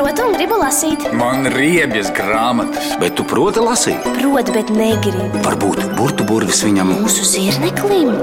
[0.00, 1.04] protu un gribu lasīt.
[1.16, 2.94] Man riebjas grāmatas.
[3.00, 4.06] Bet tu proti lasīt?
[4.16, 5.42] Protu, bet negribu.
[5.44, 6.94] Varbūt burbuļu burvis viņam.
[7.02, 8.14] Mūsu zirneklim.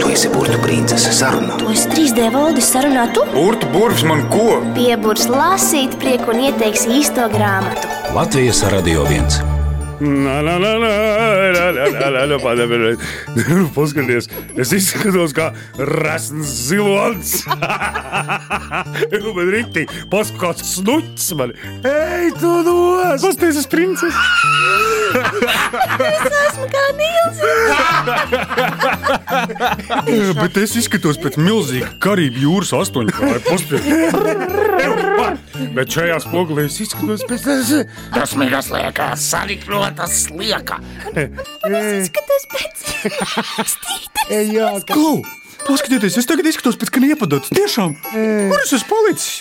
[0.00, 0.32] Tu esi
[0.64, 1.58] princese sarunā.
[1.60, 3.26] To es 3D valdis sarunā tu.
[3.34, 4.62] Burtu burvis man ko?
[4.78, 7.92] Pieburs lasīt prieku un ieteiks īsto grāmatu.
[8.16, 9.42] Latvijas radio viens.
[10.00, 12.96] La, la, la, la, la, la, la, la, Paskaties,
[13.74, 17.32] paskaties, es izskatos kā rasns zilonis.
[19.34, 21.50] Man rīktī, paskaties, kāds snuķis man.
[21.82, 23.18] Ej, tu nos!
[23.24, 24.14] Paskaties, es princes!
[26.06, 27.38] es esmu kā Nils!
[30.38, 33.42] Bet es izskatos pēc milzīga karību jūras astoņkāra.
[33.50, 34.67] Paskaties!
[35.76, 37.46] Bet šajā spogulī es izskatos pēc
[38.16, 40.80] Dusmīgas liekas, sariknotas lieka.
[42.08, 42.86] Skaties pēc
[43.74, 44.26] stīta.
[44.92, 45.20] Klau!
[45.68, 47.52] Paskatieties, es tagad izskatos pēc kniepadotas.
[47.52, 47.96] Tiešām!
[48.12, 49.38] Kur es esmu palicis?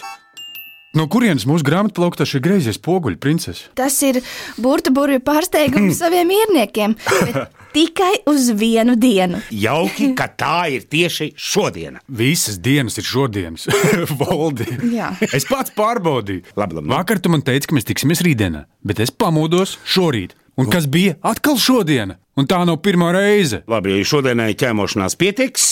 [0.98, 3.68] No kurienes mūsu grāmatplauktā šī greizie spoguļi, princese?
[3.78, 4.18] Tas ir
[4.58, 6.96] burbuļu pārsteigums saviem mierniekiem.
[6.98, 9.42] bet Tikai uz vienu dienu.
[9.52, 12.02] Jauki, ka tā ir tieši šodiena.
[12.08, 13.68] Visas dienas ir šodienas.
[14.22, 14.68] Valdi.
[14.96, 15.12] Jā.
[15.36, 16.56] Es pats pārbaudīju.
[16.58, 16.92] Labi, labi.
[16.94, 20.38] Vakar tu man teici, ka mēs tiksimies rītdienā, bet es pamodos šorīt.
[20.58, 22.16] Un kas bija atkal šodiena?
[22.38, 23.60] Un tā nav pirmā reize.
[23.70, 25.66] Labi, šodienai ķēmošanās pietiks.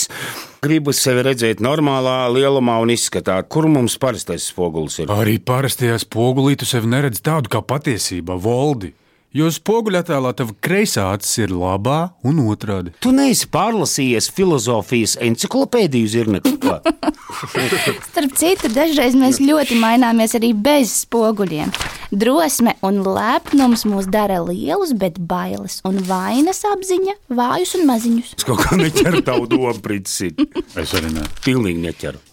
[0.66, 5.14] Gribu sevi redzēt normālā lielumā un izskatā, kur mums parastais spogulis ir.
[5.14, 8.94] Arī parastajā spogulī tu sevi neredz tādu kā patiesībā, Voldi.
[9.36, 12.94] Jo spoguļattēlā tava kreisā acis ir labā un otrādi.
[13.04, 16.78] Tu neesi pārlasījies filozofijas encyklopēdiju zirnekļā.
[18.08, 21.74] Starp citu, dažreiz mēs ļoti maināmies arī bez spoguļiem.
[22.16, 28.32] Drosme un lepnums mūs dara lielus, bet bailes un vainas apziņa vājus un maziņus.
[28.40, 30.32] Es kaut kā neķeru tavu domu, princis.
[30.80, 31.28] Es arī ne.
[31.44, 32.24] Pilnīgi neķeru.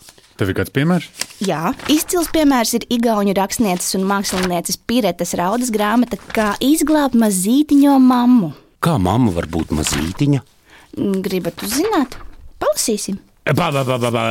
[0.43, 1.05] Tev ir kāds piemērs?
[1.47, 8.51] Jā, izcils piemērs ir Igaunijas rakstnieces un mākslinieces Piretes raudas grāmata Kā izglābt mazītiņo mammu.
[8.83, 10.43] Kā mamma var būt mazītiņa?
[11.22, 12.19] Gribat uzzināt?
[12.59, 13.22] Palasīsim!
[13.42, 14.25] Ba, ba, ba, ba, ba.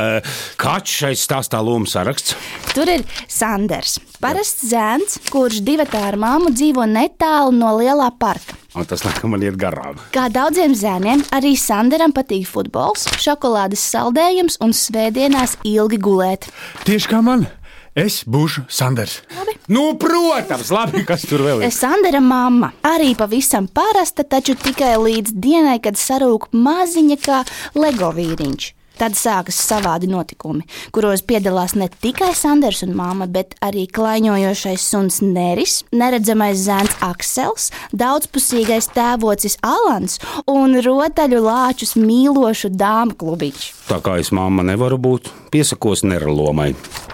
[0.56, 2.32] Kāds šeit stāstā lomu saraksts?
[2.72, 8.56] Tur ir Sanders, parasts zēns, kurš divatā ar māmu dzīvo netālu no lielā parka.
[8.72, 10.00] Un tas laikam man iet garām.
[10.16, 16.48] Kā daudziem zēniem, arī Sanderam patīk futbols, šokolādes saldējums un svētdienās ilgi gulēt.
[16.88, 17.44] Tieši kā man.
[17.92, 19.20] Es būšu Sanders.
[19.68, 21.74] Nu, protams, labi, kas tur vēl ir.
[21.76, 27.44] Sandra mamma arī pavisam parasta, taču tikai līdz dienai, kad sarūk maziņa kā
[27.76, 28.72] Lego vīriņš.
[29.00, 35.20] Tad sākas savādi notikumi, kuros piedalās ne tikai Sanders un māma, bet arī klaiņojošais suns
[35.24, 40.18] Neris, neredzamais zēns Aksels, daudzpusīgais tēvocis Alans
[40.50, 43.70] un rotaļu lāčus mīlošu dāmu klubiņš.
[43.88, 46.72] Tā kā es mamma nevaru būt, piesakos neralomai.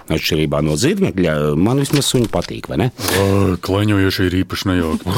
[0.09, 2.87] Atšķirībā no zirnekļa, man vismaz suņi patīk, vai ne?
[3.65, 5.17] Klaņojoši ir īpaši nejauki.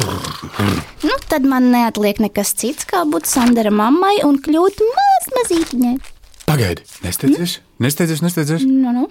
[1.07, 5.95] Nu, tad man neatliek nekas cits, kā būt Sandra mammai un kļūt maz mazītiņai.
[6.51, 8.63] Pagaidi, nesteidzies, nesteidzies, nesteidzies.
[8.67, 9.06] Nu, nu.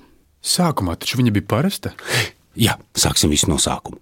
[0.44, 1.94] Sākumā taču viņa bija parasta.
[2.52, 3.96] Jā, sāksim visu no sākuma.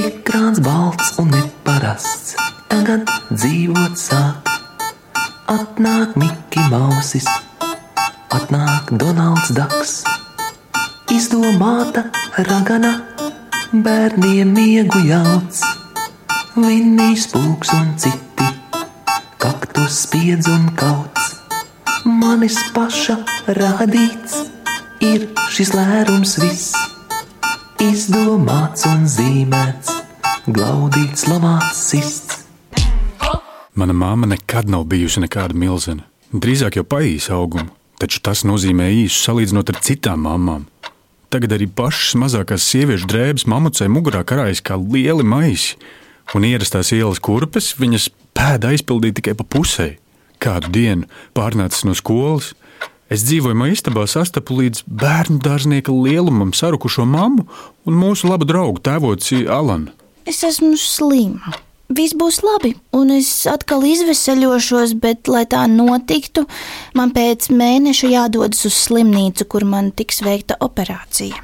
[0.00, 2.32] Ekrāns balts un neparasts,
[2.72, 4.48] tagad dzīvot sāk.
[5.52, 7.28] Atnāk Mikls Mausis,
[8.32, 9.98] atnāk Donalds Daks.
[11.12, 12.06] Izdomāta
[12.48, 12.94] ragana,
[13.84, 15.60] bērniem miegu jauts,
[16.64, 18.46] vinnijas pūks un citi,
[19.40, 21.34] kaktus spiedz un kauts.
[22.04, 23.18] Manis paša
[23.56, 24.38] radīts
[25.04, 26.76] ir šis lērums viss
[27.80, 29.92] izdomāts un zīmēts,
[30.52, 32.44] glaudīts, lamāts, sists.
[33.74, 36.04] Mana māma nekad nav bijusi nekāda milzene.
[36.30, 40.66] Drīzāk jau paīsa augumu, taču tas nozīmē īsu salīdzinot ar citām mamām.
[41.30, 45.78] Tagad arī pašas mazākās sieviešu drēbes mamucei mugurā karājas kā lieli maisi,
[46.34, 49.94] un ierastās ielas kurpes viņas pēda aizpildīja tikai pa pusē.
[50.40, 52.54] Kādu dienu pārnācis no skolas,
[53.12, 57.48] es dzīvoju istabā, sastapu līdz bērnu dārznieka lielumam sarukušo mammu
[57.84, 59.92] un mūsu labu draugu tēvoci Alanu.
[60.28, 61.56] Es esmu slima.
[61.90, 66.44] Viss būs labi, un es atkal izvesaļošos, bet, lai tā notiktu,
[66.94, 71.42] man pēc mēneša jādodas uz slimnīcu, kur man tiks veikta operācija.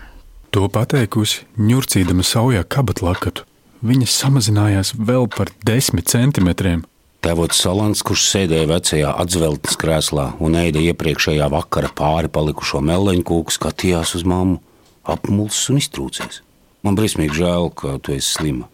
[0.54, 3.42] To pateikusi, ņurcīdama saujā kabatlakatu.
[3.86, 6.80] Viņa samazinājās vēl par desmit centimetriem.
[7.22, 14.16] Tēvots Salants, kurš sēdēja vecajā atzveltes krēslā un ēda iepriekšējā vakara pāri palikušo meleņkūku, skatījās
[14.18, 14.58] uz mammu,
[15.06, 16.42] apmulsis un iztrūcies.
[16.82, 18.66] Man briesmīgi žēl, ka tu esi slima.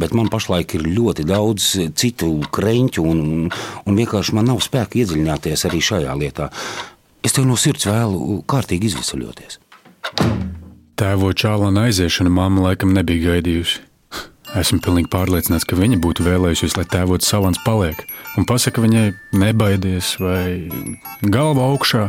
[0.00, 1.70] Bet man pašlaik ir ļoti daudz
[2.00, 3.22] citu kreņķu, un,
[3.84, 6.48] un vienkārši man nav spēka iedziļināties arī šajā lietā.
[7.24, 9.60] Es tev no sirds vēlu kārtīgi izvesaļoties.
[10.96, 13.90] Tēvo čālana aiziešanu mamma laikam nebija gaidījusi.
[14.54, 18.04] Esmu pilnīgi pārliecināts, ka viņa būtu vēlējusies, lai tēvots salants paliek,
[18.38, 20.70] un pasaka viņai, nebaidies vai
[21.26, 22.04] galva augšā,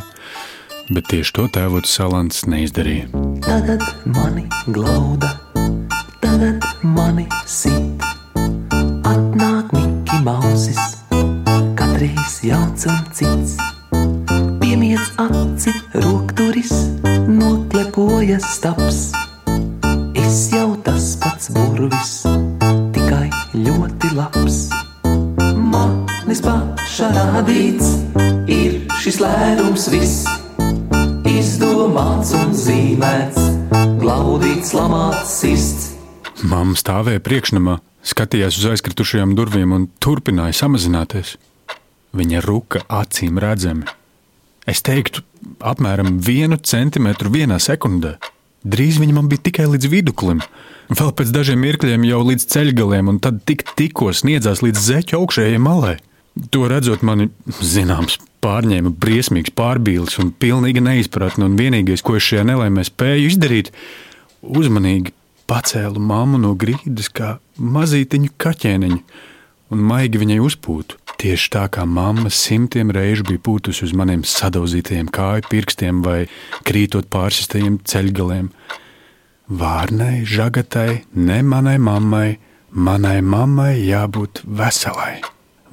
[0.94, 3.10] bet tieši to tēvots salants neizdarīja.
[3.46, 5.32] Tagad mani glauda,
[6.22, 8.06] tagad mani sit.
[9.10, 11.00] Atnāk Miki Mausis,
[11.74, 13.58] katreiz un cits.
[14.62, 16.74] Piemiedz aci, rokturis,
[17.26, 19.16] noklepoja staps.
[20.14, 22.26] Es jau tas pats burvis,
[23.56, 24.58] ļoti labs.
[25.56, 27.92] Manis paša radīts,
[28.52, 30.26] ir šis lērums viss.
[31.30, 33.40] Izdomāts un zīmēts,
[34.02, 35.94] glaudīts, lamāts, sists.
[36.46, 41.36] Mamma stāvēja priekšnamā, skatījās uz aizkritušajām durvīm un turpināja samazināties.
[42.16, 43.88] Viņa ruka acīm redzami.
[44.68, 45.24] Es teiktu,
[45.62, 48.16] apmēram vienu centimetru vienā sekundē.
[48.66, 50.42] Drīz viņa man bija tikai līdz viduklim,
[50.90, 55.62] vēl pēc dažiem mirkļiem jau līdz ceļgaliem, un tad tik tikko sniedzās līdz zeķu augšējai
[55.62, 56.00] malai.
[56.52, 57.30] To redzot, mani
[57.64, 63.72] zināms, pārņēma briesmīgs pārbīlis un pilnīga neizpratne, un vienīgais, ko es šajā nelaimē spēju izdarīt,
[64.42, 65.14] uzmanīgi
[65.50, 69.00] pacēlu mammu no grīdas kā mazītiņu kaķēniņu
[69.72, 71.00] un maigi viņai uzpūtu.
[71.26, 76.28] Tieši tā kā mamma simtiem reižu bija pūtusi uz maniem sadauzītajiem kāju pirkstiem vai
[76.70, 78.52] krītot pārsistajiem ceļgaliem.
[79.50, 82.38] Vārnai, žagatai, ne manai mammai,
[82.70, 85.16] manai mammai jābūt veselai.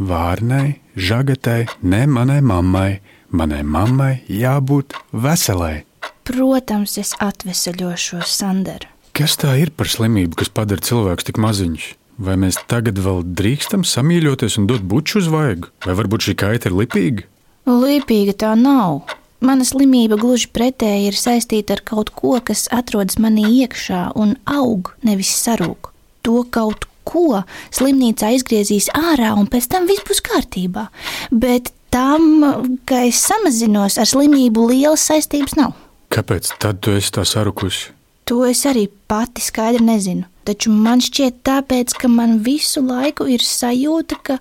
[0.01, 5.83] Vārnai, žagatai, ne manai mammai, manai mammai jābūt veselai.
[6.25, 8.89] Protams, es atvesaļošos, Sandra.
[9.13, 11.93] Kas tā ir par slimību, kas padara cilvēku tik maziņš?
[12.21, 15.71] Vai mēs tagad vēl drīkstam samīļoties un dot buču uz vaigu?
[15.87, 17.27] Vai varbūt šī kaita ir lipīga?
[17.67, 19.07] Lipīga tā nav.
[19.43, 24.93] Mana slimība gluži pretēji ir saistīta ar kaut ko, kas atrodas manī iekšā un aug,
[25.03, 25.91] nevis sarūk.
[26.23, 27.43] To kaut ko
[27.75, 30.87] slimnīcā izgriezīs ārā, un pēc tam viss būs kārtībā.
[31.33, 35.75] Bet tam, ka es samazinos ar slimību, lielas saistības nav.
[36.13, 37.91] Kāpēc tad tu esi tā sarukusi?
[38.31, 40.29] To es arī pati skaidri nezinu.
[40.49, 44.39] Taču man šķiet, tāpēc, ka man visu laiku ir sajūta, ka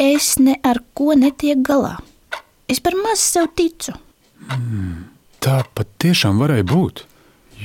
[0.00, 1.96] es ne ar ko netieku galā.
[2.68, 3.94] Es par maz sev ticu.
[5.44, 7.04] Tā patiešām varēja būt.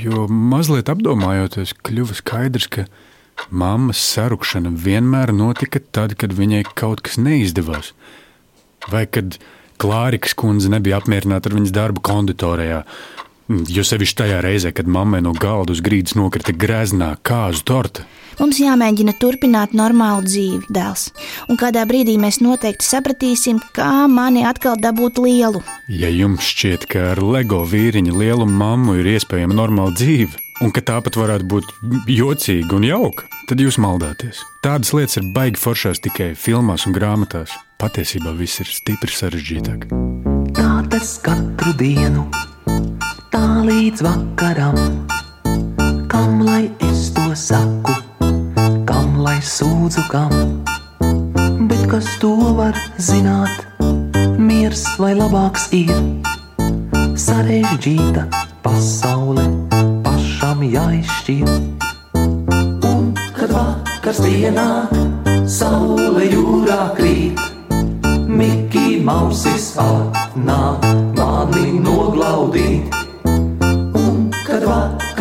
[0.01, 2.85] Jo mazliet apdomājoties, kļuva skaidrs, ka
[3.49, 7.91] mammas sarukšana vienmēr notika tad, kad viņai kaut kas neizdevās.
[8.91, 9.39] Vai kad
[9.81, 12.83] Klārikas kundze nebija apmierināta ar viņas darbu konditorijā.
[13.71, 18.05] Jo sevišķi tajā reizē, kad mammai no galda uz grīdas nokrita greznā kāzu torta.
[18.39, 21.09] Mums jāmēģina turpināt normālu dzīvi, dēls.
[21.51, 25.61] Un kādā brīdī mēs noteikti sapratīsim, kā mani atkal dabūt lielu.
[25.91, 30.83] Ja jums šķiet, ka ar LEGO vīriņa lielu mammu ir iespējama normāla dzīve, un ka
[30.85, 31.71] tāpat varētu būt
[32.09, 34.41] jocīga un jauka, tad jūs maldāties.
[34.65, 37.53] Tādas lietas ir baigi foršās tikai filmās un grāmatās.
[37.81, 39.89] Patiesībā viss ir stipri sarežģītāk.
[40.55, 42.27] Tā tas katru dienu,
[43.31, 44.77] tā līdz vakaram.
[46.11, 47.95] Kam lai es to saku,
[48.87, 50.33] kam lai sūdzu kam?
[51.69, 53.63] Bet kas to var zināt,
[54.37, 55.93] miers vai labāks ir?
[57.15, 58.27] Sarežģīta
[58.65, 59.45] pasaule
[60.03, 61.53] pašam jāizšķir.
[62.91, 64.91] Un kad vakars pienāk,
[65.47, 67.47] saule jūrā krīt.
[68.31, 71.10] Mikī mausis atnāk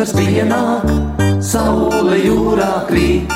[0.01, 0.87] vakars pienāk,
[1.45, 3.29] saule jūrā krīt.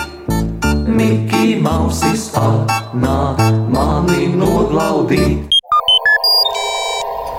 [0.90, 3.38] Mikī mausis atnāk
[3.70, 5.46] mani noglaudīt.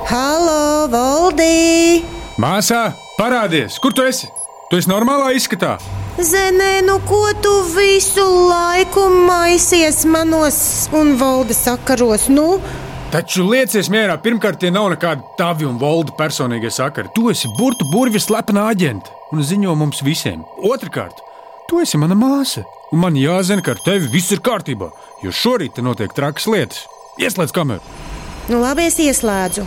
[0.06, 2.04] Halo, Valdī!
[2.38, 4.30] Māsā, parādies, kur tu esi?
[4.70, 5.74] Tu esi normālā izskatā.
[6.22, 12.30] Zenē, nu ko tu visu laiku maisies manos un valdes sakaros?
[12.30, 12.60] Nu,
[13.16, 17.08] Taču liecies mierā, pirmkārt, tie nav nekādi tavi un valda personīgie sakari.
[17.16, 20.42] Tu esi burbuļu burvis slepena aģenta un ziņo mums visiem.
[20.60, 21.22] Otrakārt,
[21.64, 24.90] tu esi mana māsa, un man jāzina, ka ar tevi viss ir kārtībā,
[25.24, 26.82] jo šorīt te notiek trakas lietas.
[27.16, 27.80] Ieslēdz kameru!
[28.52, 29.64] nu labi, es ieslēdzu.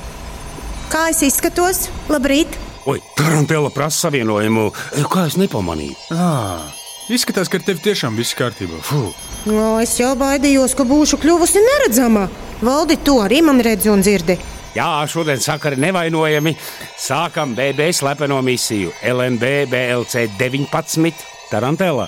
[0.93, 1.87] Kā es izskatos?
[2.05, 2.53] Labrīt!
[2.85, 4.67] Oi, Tarantela prasa savienojumu.
[5.09, 5.97] Kā es nepamanīju?
[6.13, 6.69] À,
[7.09, 8.77] izskatās, ka ar tevi tiešām viss kārtībā.
[8.85, 9.09] Fuh.
[9.49, 12.27] No, es jau baidījos, ka būšu kļuvusi neredzama.
[12.59, 14.35] Valdi, tu arī man redzi un dzirdi.
[14.75, 16.53] Jā, šodien sakari nevainojami.
[16.99, 22.07] Sākam BB slepeno misiju LNB BLC 19 Tarantela.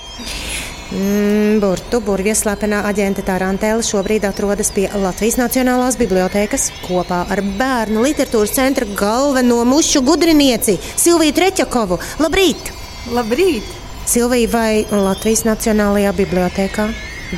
[0.91, 8.03] Mm, Burtu burvju slepenā aģenta Tarantēla šobrīd atrodas pie Latvijas Nacionālās bibliotēkas kopā ar bērnu
[8.03, 12.00] literatūras centra galveno mušu gudrinieci Silviju Treķakovu.
[12.20, 12.74] Labrīt!
[13.15, 13.72] Labrīt!
[14.12, 16.89] Silvija, vai Latvijas Nacionālajā bibliotēkā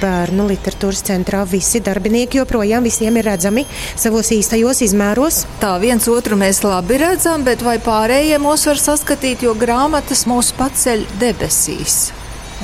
[0.02, 5.44] bērnu literatūras centrā visi darbinieki joprojām visiem ir redzami savos īstajos izmēros?
[5.62, 10.52] Tā viens otru mēs labi redzam, bet vai pārējie mūs var saskatīt, jo grāmatas mūs
[10.58, 12.02] paceļ debesīs.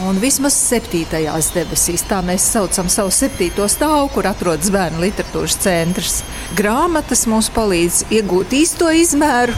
[0.08, 6.22] Un vismaz septītajās debesīs, tā mēs saucam savu septīto stāvu, kur atrodas bērnu literatūras centrs.
[6.56, 9.58] Grāmatas mums palīdz iegūt īsto izmēru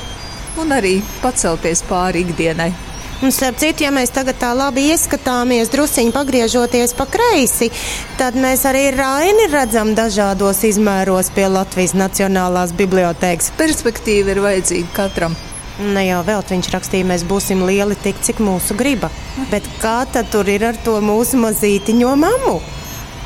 [0.62, 2.72] un arī pacelties pāri ikdienai.
[3.22, 7.68] Un, starp citu, ja mēs tagad tā labi ieskatāmies, druskuļi pagriežoties pa kreisi,
[8.18, 13.52] tad mēs arī Raini redzam dažādos izmēros pie Latvijas Nacionālās bibliotēkas.
[13.62, 15.38] Perspektīva ir vajadzīga katram.
[15.94, 19.14] Ne jau vēl viņš rakstīja, mēs būsim lieli tik, cik mūsu griba.
[19.54, 22.58] Bet kā tad tur ir ar to mūsu mazītiņo mammu?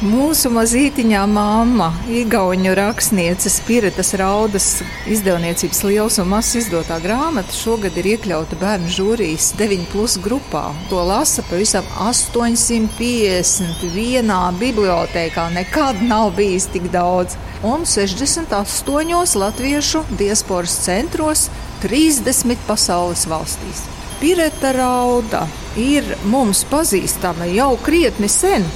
[0.03, 4.65] Mūsu mazītiņā māma, Igaunijas rakstniece Spiritas Raudas
[5.07, 10.65] izdevniecības liels un mazs izdotā grāmata šogad ir iekļauta bērnu žūrijas 9 plus grupā.
[10.91, 15.47] To lasa pavisam 850 vienā bibliotekā.
[15.55, 17.39] Nekad nav bijis tik daudz.
[17.63, 21.47] Un 68 latviešu diasporas centros
[21.87, 23.87] 30 pasaules valstīs.
[24.19, 25.47] Pireta Rauda
[25.79, 28.67] ir mums pazīstama jau krietni sen.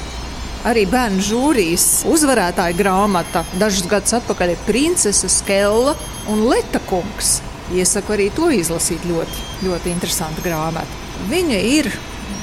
[0.68, 5.94] Arī bērnu žūrijas uzvarētāja grāmata dažus gadus atpakaļ ir Princese Skella
[6.28, 7.38] un Leta kungs.
[7.72, 11.00] Iesaku arī to izlasīt ļoti, ļoti interesantu grāmatu.
[11.30, 11.88] Viņa ir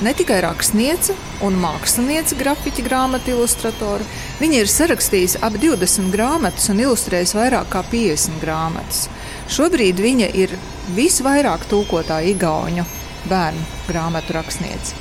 [0.06, 1.12] ne tikai rakstniece
[1.44, 4.06] un māksliniece, grafiķa grāmatu ilustratore.
[4.40, 9.10] Viņa ir sarakstījusi ap 20 grāmatas un ilustrējusi vairāk kā 50 grāmatas.
[9.52, 10.56] Šobrīd viņa ir
[10.96, 12.86] visvairāk tūkotā igauņu
[13.28, 14.96] bērnu grāmatu rakstniece.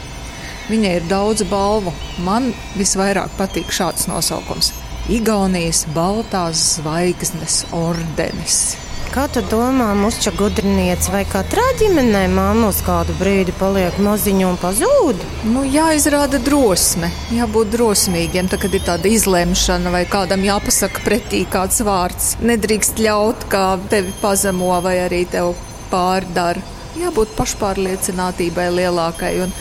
[0.66, 1.94] Viņai ir daudz balvu.
[2.26, 4.72] Man visvairāk patīk šāds nosaukums-
[5.18, 8.76] Igaunijas Baltās zvaigznes ordenis.
[9.14, 14.58] Kā tu domā, mušķa gudriniece vai katrā ģimenē māma uz kādu brīdi paliek maziņa un
[14.60, 15.22] pazūd?
[15.54, 21.80] Nu, jāizrāda drosme, jābūt drosmīgiem, tad, kad ir tāda izlemšana vai kādam jāpasaka pretī kāds
[21.86, 22.34] vārds.
[22.42, 25.54] Nedrīkst ļaut, kā tevi pazemo vai arī tev
[25.94, 26.60] pārdara.
[27.00, 29.34] Jābūt pašpārliecinātībai lielākai.
[29.46, 29.56] Un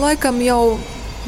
[0.00, 0.78] laikam jau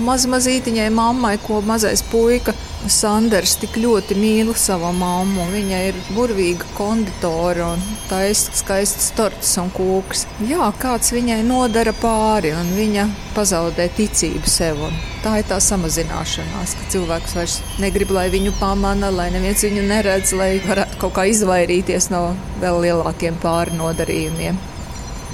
[0.04, 2.54] mazmazītiņai mammai, ko mazais puika
[2.88, 5.48] Sanders tik ļoti mīl savu mammu.
[5.50, 10.25] Viņa ir burvīga konditore un taisa skaistas tortes un kūks.
[10.46, 14.84] Jā, kāds viņai nodara pāri, un viņa pazaudē ticību sev.
[15.25, 20.32] Tā ir tā samazināšanās, ka cilvēks vairs negrib, lai viņu pamana, lai neviens viņu neredz,
[20.38, 22.28] lai varētu kaut kā izvairīties no
[22.62, 24.62] vēl lielākiem pārnodarījumiem.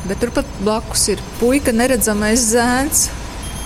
[0.08, 3.06] Bet turpat blakus ir puika neredzamais zēns.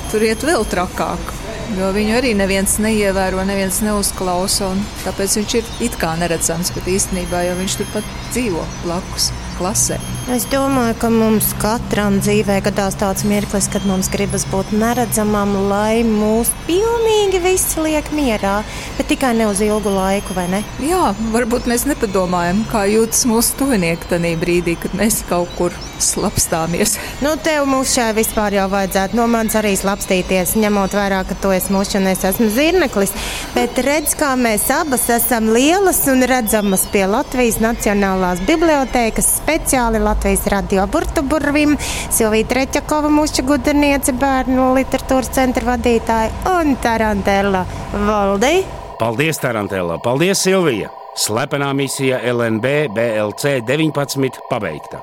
[0.09, 1.35] Tur iet vēl trakāk.
[1.77, 4.71] Jo viņu arī neviens neievēro, neviens neuzklausa.
[5.05, 9.99] Tāpēc viņš ir it kā neredzams, bet īstenībā jau viņš turpat dzīvo blakus klasē.
[10.29, 16.03] Es domāju, ka mums katram dzīvē gadās tāds mirklis, kad mums gribas būt neredzamam, lai
[16.05, 18.59] mūs pilnīgi visi liek mierā,
[18.99, 20.63] bet tikai ne uz ilgu laiku, vai ne?
[20.85, 25.73] Jā, varbūt mēs nepadomājam, kā jūtas mūsu tuvinieki tajā brīdī, kad mēs kaut kur
[26.03, 26.97] slapstāmies.
[27.25, 31.53] Nu, tev mums šai vispār jau vajadzētu no manis arī slapstīties, ņemot vērā, ka tu
[31.55, 33.15] esi mūsu un es esmu zirneklis.
[33.57, 40.47] Bet redz, kā mēs abas esam lielas un redzamas pie Latvijas Nacionālās bibliotēkas speciāli Latvijas
[40.53, 40.85] radio
[41.25, 41.77] burvim,
[42.13, 47.65] Silvija Treķakova, mūsu gudrniece, bērnu literatūras centra vadītāja un Tarantella
[47.95, 48.67] Valdi.
[49.01, 50.03] Paldies, Tarantēlā!
[50.05, 50.91] Paldies, Silvija!
[51.17, 55.01] Slepenā misija LNB BLC 19 pabeigta.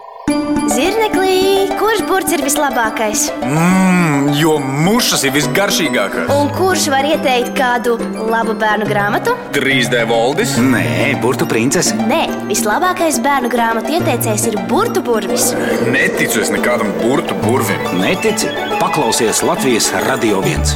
[0.75, 3.29] Zirneklī, kurš burts ir vislabākais?
[3.47, 6.27] Mmm, jo mušas ir visgaršīgākās.
[6.35, 7.95] Un kurš var ieteikt kādu
[8.27, 9.37] labu bērnu grāmatu?
[9.55, 10.57] 3D valdis.
[10.59, 11.95] Nē, burtu princese.
[12.09, 15.51] Nē, vislabākais bērnu grāmatu ieteicējs ir Burtu burvis.
[15.93, 17.85] Neticu es nekādam burtu burvim.
[18.01, 18.49] Netici?
[18.81, 20.75] Paklausies Latvijas Radio 1.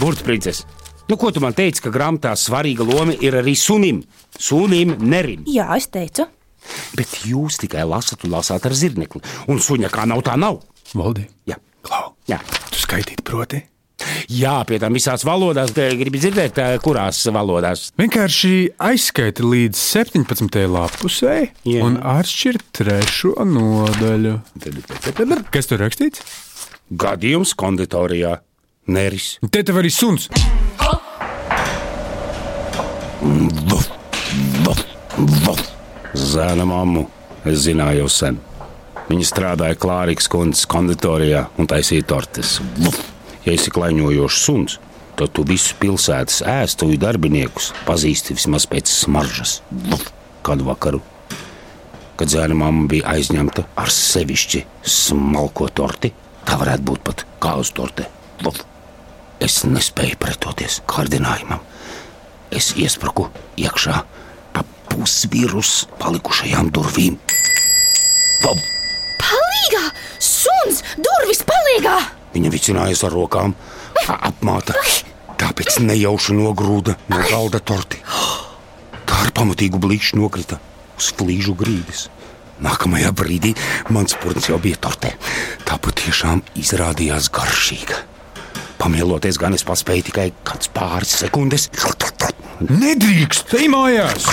[0.00, 0.64] Burbuļs princese!
[1.08, 4.02] Nu, ko tu man teici, ka grāmatā svarīga loma ir arī sunim?
[4.40, 5.44] Sunim nerim.
[5.46, 6.26] Jā, es teicu.
[6.96, 9.22] Bet jūs tikai lasat un lasāt ar zirnekli.
[9.52, 10.60] Un suņa kā nav, tā nav.
[10.94, 12.40] Valdi, Jā, klau, jā.
[12.70, 13.62] tu skaitīt proti?
[14.28, 15.70] jā pie tam visās valodās.
[15.72, 17.86] Te Gribi dzirdēt, ā, kurās valodās?
[18.00, 18.50] Vienkārši
[18.82, 20.58] aizskaiti līdz 17.
[20.68, 21.84] lapusē Jā.
[21.86, 24.34] un atšķir trešo nodaļu.
[25.54, 26.24] Kas tur rakstīts?
[26.90, 28.38] Gadījums konditorijā.
[28.92, 29.38] Neris.
[29.48, 30.28] Te tev arī suns.
[33.24, 33.88] Vuf,
[34.66, 34.84] vuf,
[35.46, 35.73] vuf.
[36.14, 37.08] Zēna mammu
[37.42, 38.36] es zināju jau sen.
[39.08, 42.60] Viņa strādāja Klārikas kundzes konditorijā un taisīja tortes.
[43.44, 44.78] Ja esi klaiņojošs suns,
[45.18, 49.58] tad tu visus pilsētas ēstuvi darbiniekus pazīsti vismaz pēc smaržas.
[50.46, 51.02] Kādu vakaru,
[52.14, 56.14] kad zēna mamma bija aizņemta ar sevišķi smalko torti,
[56.46, 58.08] tā varētu būt pat kāzu torte.
[59.42, 61.58] Es nespēju pretoties kārdinājumam.
[62.54, 64.04] Es iespruku iekšā
[64.54, 67.18] pa pusvirus palikušajām durvīm.
[68.44, 68.62] Vuf.
[69.20, 69.84] Palīgā!
[70.22, 70.82] Suns!
[70.98, 71.96] Durvis palīgā!
[72.34, 73.54] Viņa vicinājas ar rokām,
[74.08, 74.74] a- apmāta,
[75.40, 78.00] tāpēc nejauši nogrūda no galda torti.
[79.04, 80.58] Tā ar pamatīgu blīkšķi nokrita
[80.98, 82.08] uz flīžu grīdas.
[82.64, 83.52] Nākamajā brīdī
[83.92, 85.10] mans purns jau bija tortē.
[85.66, 87.98] Tā patiešām izrādījās garšīga.
[88.78, 91.68] Pamieloties gan es paspēju tikai kāds pāris sekundes.
[92.64, 94.28] Nedrīkst, ej mājās!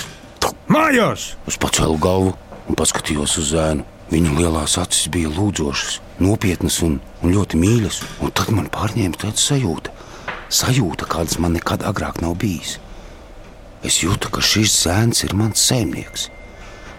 [0.71, 1.33] Mājās!
[1.49, 2.29] Es pacēlu galvu
[2.71, 3.83] un paskatījos uz zēnu.
[4.11, 7.97] Viņa lielās acis bija lūdzošas, nopietnas un, un ļoti mīļas.
[8.23, 9.91] Un tad man pārņēma tāda sajūta,
[10.61, 12.77] sajūta, kādas man nekad agrāk nav bijis.
[13.83, 16.29] Es jūtu, ka šis zēns ir mans saimnieks,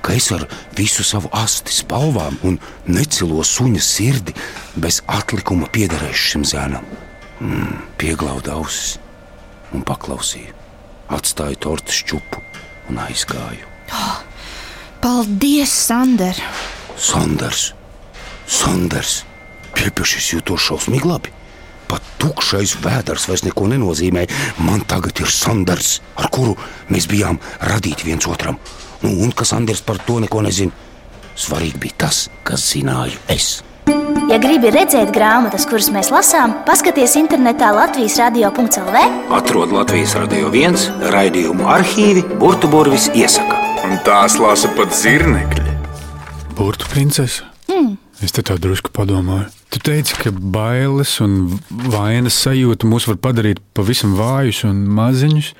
[0.05, 0.45] ka es ar
[0.77, 4.37] visu savu asti, spalvām un necilo suņa sirdi
[4.77, 6.93] bez atlikuma piederēšu šim zēnam.
[7.41, 8.99] Mm, pieglaudu ausis
[9.73, 10.53] un paklausīju,
[11.17, 12.45] atstāju tortes čupu
[12.91, 13.69] un aizgāju.
[15.03, 16.37] Paldies, Sander!
[16.97, 17.73] Sanders,
[18.47, 19.23] Sanders,
[19.75, 21.33] piepiešis jūtos šausmīgi labi.
[21.91, 24.25] Pat tukšais vēders vairs neko nenozīmē.
[24.65, 26.55] Man tagad ir Sanders, ar kuru
[26.93, 27.41] mēs bijām
[27.73, 28.61] radīti viens otram.
[29.03, 30.73] Nu, un ka Sanders par to neko nezina.
[31.35, 33.59] Svarīgi bija tas, kas zināju es.
[34.33, 38.95] Ja gribi redzēt grāmatas, kuras mēs lasām, paskaties internetā Latvijas radio.cl.
[39.35, 43.59] Atrod Latvijas radio viens raidījumu arhīvi Burbuļsaktas iesaka.
[43.85, 45.75] Un tās lasa pat zirnekļi.
[46.57, 47.45] Burtu princese.
[47.69, 47.99] Mm.
[48.25, 49.51] Es te tā drusku padomāju.
[49.73, 51.59] Tu teici, ka bailes un
[51.93, 55.53] vainas sajūta mūs var padarīt pavisam vājus un maziņus.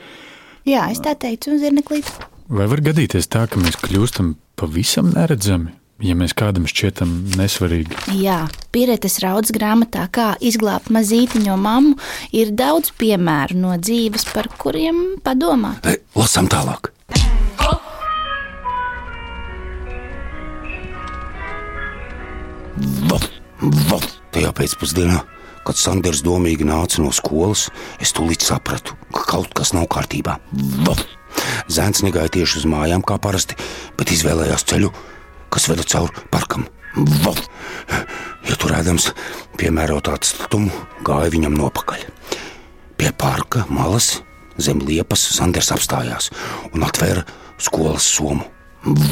[0.69, 2.09] Jā, es tā teicu, zirneklīt.
[2.53, 7.99] Vai var gadīties tā, ka mēs kļūstam pavisam neredzami, ja mēs kādam šķietam nesvarīgi?
[8.21, 11.99] Jā, Piretes raudas grāmatā, kā izglābt mazītiņo mammu,
[12.33, 15.85] ir daudz piemēru no dzīves, par kuriem padomāt.
[15.87, 16.93] E, lasām tālāk.
[23.11, 23.29] Vaf,
[23.91, 24.09] vaf.
[24.33, 25.19] Tajā pēcpusdienā,
[25.67, 27.67] kad Sanders domīgi nāca no skolas,
[28.03, 30.39] es tūlīt sapratu, ka kaut kas nav kārtībā.
[30.87, 31.05] Vaf.
[31.73, 33.57] Zēns negāja tieši uz mājām kā parasti,
[33.99, 34.91] bet izvēlējās ceļu,
[35.53, 36.67] kas veda cauri parkam.
[37.25, 37.41] Vaf.
[38.49, 39.13] Ja turēdams
[39.61, 40.73] piemērotā atstumu,
[41.07, 42.05] gāja viņam nopakaļ.
[43.01, 44.19] Pie parka malas
[44.61, 46.29] zem liepas Sanders apstājās
[46.73, 47.25] un atvēra
[47.63, 48.45] skolas somu.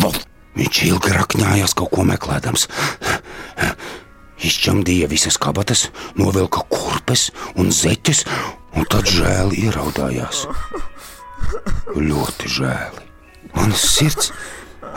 [0.03, 0.19] Vaf.
[0.59, 2.67] Viņš ilgi rakņājās, kaut ko meklējams.
[4.45, 5.87] Izčamdīja visas kabatas,
[6.19, 7.29] novilka kurpes
[7.61, 8.25] un zeķes,
[8.75, 10.43] un tad žēli ieraudājās.
[11.95, 13.07] Ļoti žēli.
[13.55, 14.33] Manas sirds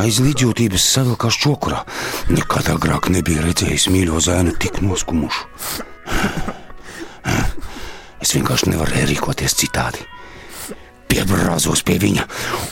[0.02, 1.84] aiz līdzjūtības savilkās čokurā.
[2.34, 5.48] Nekad agrāk nebija redzējis mīļo zēnu tik noskumušu.
[8.24, 10.06] Es vienkārši nevarēju rīkoties citādi.
[11.12, 12.24] Piebrāzos pie viņa,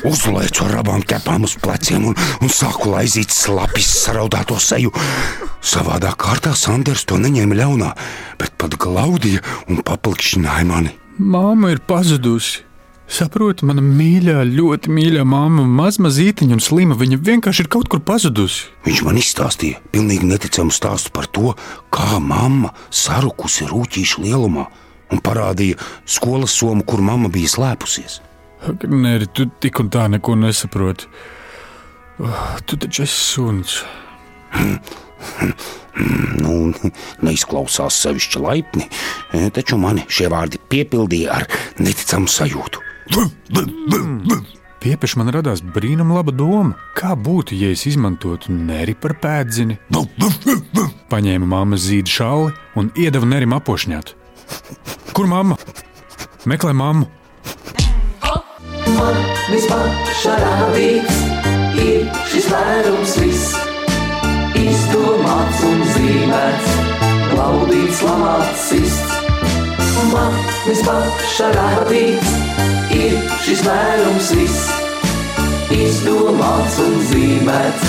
[0.07, 4.93] uzlēcu ar abām ķepām uz pleciem un, un sāku laizīt slapjas saraudāto seju.
[5.61, 7.91] Savādā kārtā Sanders to neņēma ļaunā,
[8.41, 10.95] bet pat glaudīja un paplikšķināja mani.
[11.21, 12.63] Māma ir pazudusi.
[13.11, 16.95] Saproti, mana mīļā, ļoti mīļā māma, mazmazītiņa un slima.
[16.95, 18.69] Viņa vienkārši ir kaut kur pazudusi.
[18.85, 21.51] Viņš man izstāstīja pilnīgi neticamu stāstu par to,
[21.91, 24.63] kā mamma sarukusi rūtīšu lielumā
[25.11, 25.75] un parādīja
[26.07, 28.21] skolas somu, kur mamma bija slēpusies.
[28.87, 31.09] Nē, tu tik un tā neko nesaproti.
[32.21, 33.81] Oh, tu taču esi suns.
[36.41, 36.71] Nu,
[37.21, 38.85] neizklausās sevišķi laipni,
[39.53, 41.45] taču mani šie vārdi piepildīja ar
[41.83, 42.81] neticamu sajūtu.
[44.81, 46.73] Piepeši man radās brīnum laba doma.
[46.97, 49.77] Kā būtu, ja es izmantotu neri par pēdzini?
[51.11, 54.15] Paņēmu mammas zīdu šalli un iedevu nerim apošņāt.
[55.13, 55.59] Kur mamma?
[56.49, 57.05] Meklē mammu!
[58.95, 59.19] Man
[59.51, 59.85] vispār
[60.25, 61.21] radīts
[61.77, 63.53] ir šis lērums viss.
[64.61, 66.73] Izdomāts un zīmēts,
[67.37, 69.17] laudīts, lamāts, sists.
[70.11, 70.33] Man
[70.65, 71.05] vispār
[71.55, 72.33] radīts
[72.90, 72.90] ir
[73.45, 74.65] šis lērums viss.
[75.71, 77.87] Izdomāts un zīmēts,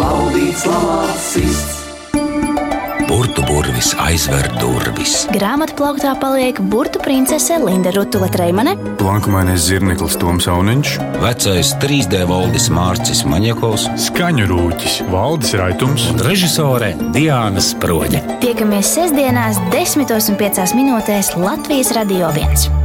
[0.00, 1.80] laudīts, lamāts, sists.
[3.50, 5.24] burvis aizver durvis.
[5.34, 12.70] Grāmatā plauktā paliek burtu princese Linda Rutula Treimane, Blankumainais zirneklis Toms Auniņš, Vecais 3D valdis
[12.72, 16.10] Mārcis Maņakovs skaņu rūķis Valdis Raitums.
[16.12, 18.22] un režisore Diana Sproģe.
[18.40, 22.79] tiekamies sestdienās, 10,5 minūtēs Latvijas Radio 1.